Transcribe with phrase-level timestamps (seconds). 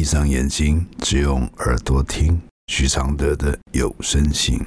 [0.00, 4.58] 闭上眼睛，只用耳朵听徐常德的有声信。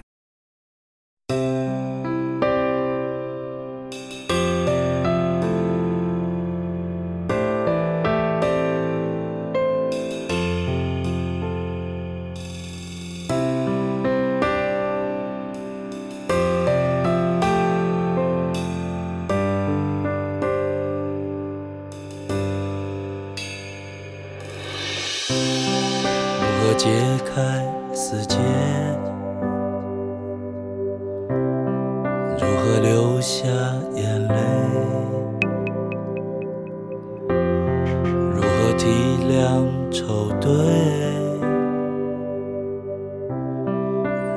[39.44, 40.50] 体谅愁对？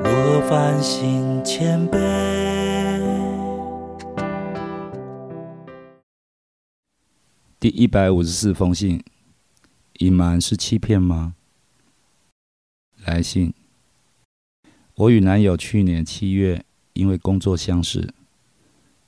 [0.03, 1.97] 如何反省谦卑？
[7.61, 9.05] 第一百五十四封信，
[9.99, 11.37] 隐瞒是欺骗吗？
[13.05, 13.55] 来信：
[14.97, 18.13] 我与男友去年七月因为工作相识，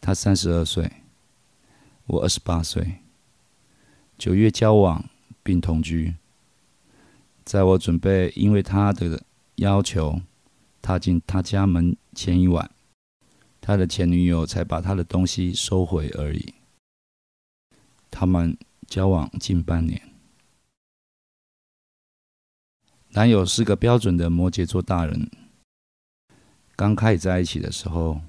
[0.00, 0.92] 他三十二岁，
[2.06, 2.98] 我二十八岁。
[4.16, 5.04] 九月交往
[5.48, 6.14] 并同居。
[7.42, 9.22] 在我准备因为他的
[9.54, 10.20] 要求
[10.82, 12.70] 踏进他家门前一晚，
[13.58, 16.52] 他的前女友才把他的东西收回而已。
[18.10, 20.02] 他们交往近半年。
[23.12, 25.30] 男友是个标准的摩羯座大人。
[26.76, 28.20] 刚开始在一起的时候，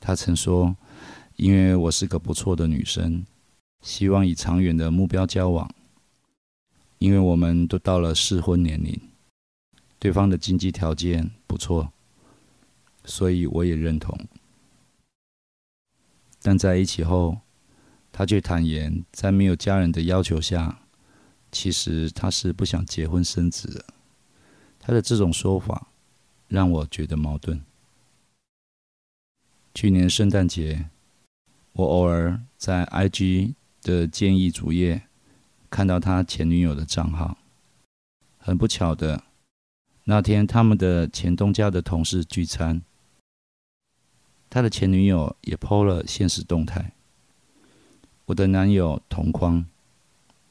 [0.00, 0.74] 他曾说
[1.36, 3.26] ：“因为我是个不错的女生，
[3.82, 5.70] 希望以长远的目标交往。
[6.98, 9.00] 因为我们都到了适婚年龄，
[9.98, 11.92] 对方的经济条件不错，
[13.04, 14.18] 所以我也认同。
[16.42, 17.38] 但在一起后，
[18.12, 20.80] 他却坦言，在没有家人的要求下，
[21.50, 23.84] 其实他是不想结婚生子的。”
[24.80, 25.88] 他的这种说法
[26.46, 27.62] 让我觉得矛盾。
[29.74, 30.88] 去年圣诞节，
[31.72, 35.07] 我偶尔在 IG 的建议主页
[35.70, 37.38] 看到他前女友的账号。
[38.38, 39.24] 很不巧的，
[40.04, 42.80] 那天他们的前东家的同事聚餐，
[44.48, 46.92] 他的前女友也 PO 了现实动态。
[48.26, 49.66] 我的男友同框，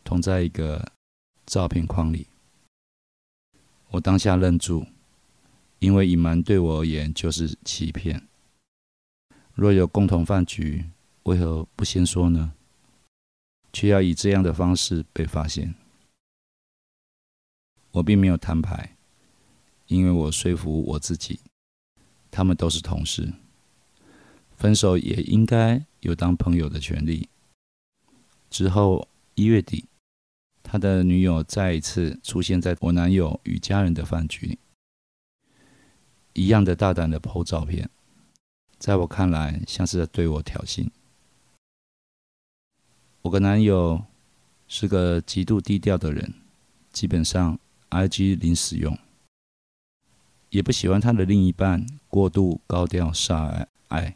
[0.03, 0.91] 同在一个
[1.45, 2.28] 照片框里。
[3.89, 4.85] 我当下愣住，
[5.79, 8.28] 因为隐瞒对我而言就是欺骗。
[9.55, 10.85] 若有共同饭局，
[11.23, 12.53] 为何不先说呢？
[13.72, 15.75] 却要以这样的方式被发现。
[17.91, 18.95] 我并没有摊牌，
[19.88, 21.39] 因为我说服我自己，
[22.29, 23.33] 他们都是同事，
[24.55, 27.29] 分手也应该有当朋友的权利。
[28.50, 29.85] 之后一月底。
[30.69, 34.59] 他的女友再一次出现在我男友与家人的饭局里，
[36.34, 37.89] 一样的大胆的 PO 照片，
[38.78, 40.89] 在我看来像是在对我挑衅。
[43.27, 44.01] 我跟男友
[44.69, 46.33] 是个极度低调的人，
[46.93, 48.97] 基本上 IG 零使用，
[50.49, 54.16] 也不喜欢他的另一半过度高调晒爱。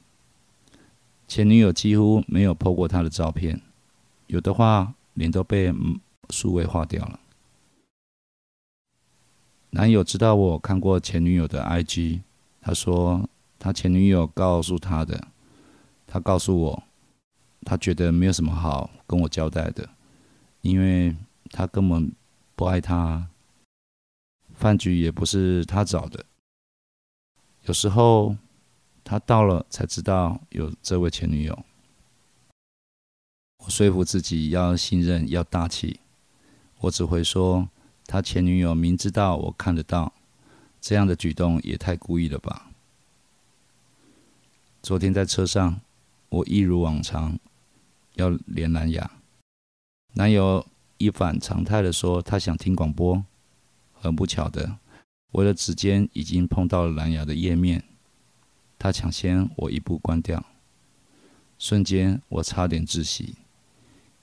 [1.28, 3.62] 前女友几乎没有 PO 过他的照片，
[4.28, 5.74] 有的话脸都被。
[6.30, 7.20] 数位化掉了。
[9.72, 12.22] 男友知道我看过前女友的 IG，
[12.62, 13.30] 他说
[13.60, 15.28] 他前女友告诉他的，
[16.08, 16.84] 他告诉我，
[17.64, 19.90] 他觉得没有什么好跟我交代的，
[20.62, 21.16] 因为
[21.50, 22.12] 他根本
[22.56, 23.28] 不爱他，
[24.54, 26.26] 饭局也不是他找的，
[27.64, 28.36] 有时候
[29.04, 31.66] 他到了才知道有这位前女友。
[33.64, 36.00] 我说服自己要信任，要大气。
[36.80, 37.70] 我只会说，
[38.08, 40.14] 他前女友明知道我看得到，
[40.82, 42.72] 这样的举动也太故意了吧。
[44.82, 45.80] 昨天在车上，
[46.30, 47.38] 我一如往常
[48.16, 49.12] 要连蓝牙，
[50.14, 50.66] 男友
[50.98, 53.24] 一反常态的说他想听广播，
[53.94, 54.78] 很不巧的，
[55.32, 57.84] 我的指尖已经碰到了蓝牙的页面，
[58.78, 60.46] 他抢先我一步关掉，
[61.58, 63.36] 瞬间我差点窒息，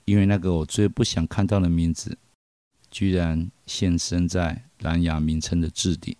[0.05, 2.17] 因为那个我最不想看到的名字。
[2.91, 6.17] 居然现身在蓝牙名称的置顶，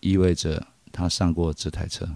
[0.00, 2.08] 意味着他上过这台车。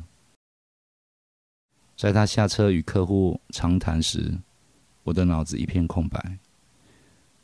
[2.00, 4.38] 在他下车与客户长谈时，
[5.02, 6.38] 我的脑子一片空白，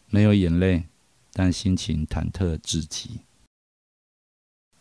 [0.08, 0.84] 没有眼泪，
[1.34, 3.20] 但心情忐忑至极。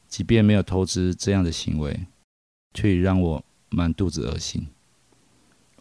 [0.08, 2.08] 即便没有投资这样的行为，
[2.74, 4.66] 却已让我满肚子恶心。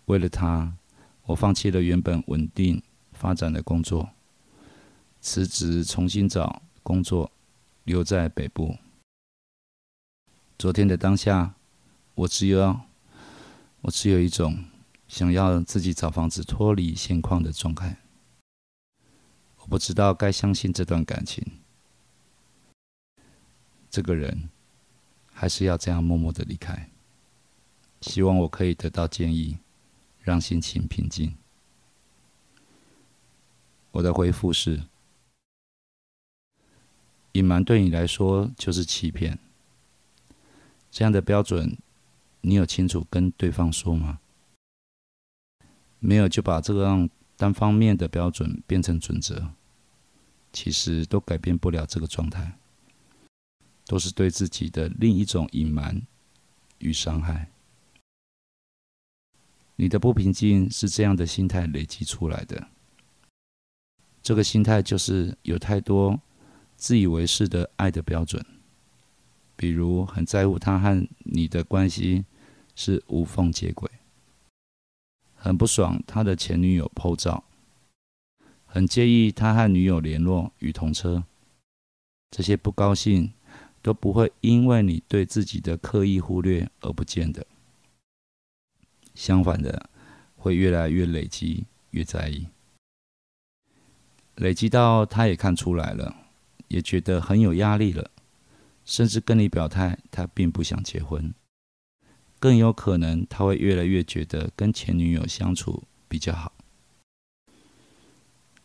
[0.07, 0.77] 为了他，
[1.27, 2.83] 我放弃了原本稳定
[3.13, 4.11] 发展的工作。
[5.21, 7.31] 辞职重新找工作，
[7.85, 8.77] 留在北部。
[10.59, 11.55] 昨天的当下，
[12.17, 12.81] 我只有
[13.85, 14.65] 我只有一种
[15.09, 17.99] 想要自己找房子脱离现况的状态。
[19.59, 21.45] 我不知道该相信这段感情，
[23.91, 24.49] 这个人
[25.31, 26.91] 还是要这样默默的离开。
[28.01, 29.59] 希望我可以得到建议，
[30.23, 31.37] 让心情平静。
[33.91, 34.83] 我的回复是：
[37.33, 39.39] 隐瞒对你来说就是欺骗。
[40.91, 41.77] 这样的标准，
[42.47, 44.21] 你有清楚跟对方说吗？
[45.99, 47.09] 没有就把这个让
[47.39, 49.49] 单方面的标准变成准则，
[50.53, 52.59] 其实都改变不了这个状态，
[53.87, 56.03] 都是对自己的另一种隐瞒
[56.81, 57.51] 与伤害。
[59.77, 62.69] 你的不平静是这样的心态累积出来的。
[64.23, 66.21] 这个心态就是有太多
[66.77, 68.45] 自以为是的爱的标准，
[69.57, 72.27] 比如很在乎他和你的关系
[72.75, 73.91] 是无缝接轨，
[75.35, 77.45] 很不爽他的前女友剖照，
[78.67, 81.25] 很介意他和女友联络与同车，
[82.31, 83.33] 这些不高兴
[83.81, 87.47] 都不会因为你对自己的刻意忽略而不见的。
[89.15, 89.89] 相反的，
[90.37, 92.49] 会越来越累积，越在意，
[94.35, 96.17] 累积到他也看出来了，
[96.67, 98.11] 也觉得很有压力了，
[98.85, 101.33] 甚至跟你表态他并不想结婚，
[102.45, 106.53] 更有可能他会越来越觉得跟前女友相处比较好，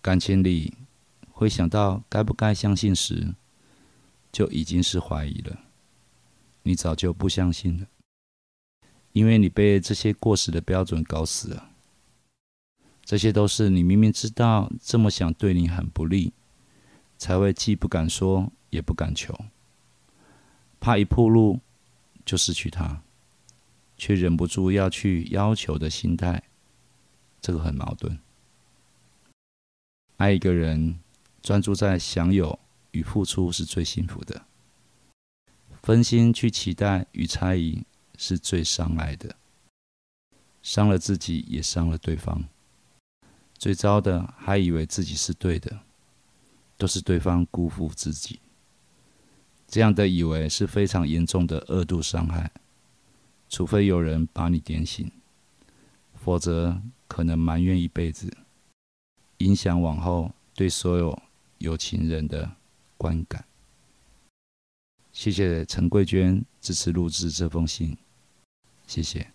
[0.01, 0.73] 感情里
[1.31, 3.33] 会想到该不该相信时，
[4.33, 5.57] 就已经是怀疑了，
[6.63, 7.87] 你早就不相信了。
[9.13, 11.69] 因为你被这些过时的标准搞死了，
[13.05, 16.33] 这些都是你明明知道这么想对你很不利，
[17.17, 19.33] 才会既不敢说也不敢求，
[20.81, 21.61] 怕一破路
[22.25, 23.01] 就失去他，
[23.99, 26.41] 却忍不住要去要求的心态，
[27.39, 28.17] 这个很矛盾。
[30.17, 30.99] 爱一个人，
[31.43, 32.57] 专注在享有
[32.91, 34.45] 与付出是最幸福的，
[35.83, 37.83] 分心去期待与猜疑。
[38.21, 39.33] 是最伤爱的，
[40.61, 42.43] 伤了自己也伤了对方。
[43.57, 45.79] 最糟的还以为自己是对的，
[46.75, 48.41] 都是对方辜负自己。
[49.69, 52.51] 这样的以为是非常严重的恶度伤害，
[53.49, 55.11] 除非有人把你点醒，
[56.13, 58.31] 否则可能埋怨一辈子，
[59.39, 61.19] 影响往后对所有
[61.57, 62.49] 有情人的
[62.95, 63.43] 观感。
[65.11, 67.97] 谢谢陈桂娟支持录制这封信。
[68.85, 69.33] 谢谢。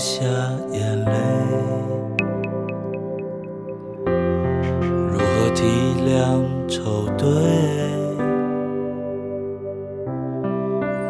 [0.00, 0.24] 下
[0.72, 1.12] 眼泪？
[5.12, 5.66] 如何体
[6.06, 7.28] 谅愁对？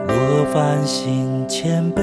[0.08, 2.02] 如何反省谦卑？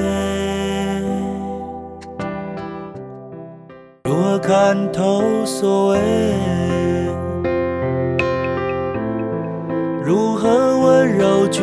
[4.04, 5.98] 如何看透所谓？
[10.02, 11.62] 如何温柔拒